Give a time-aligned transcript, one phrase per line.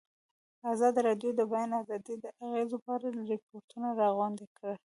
[0.73, 4.75] ازادي راډیو د د بیان آزادي د اغېزو په اړه ریپوټونه راغونډ کړي.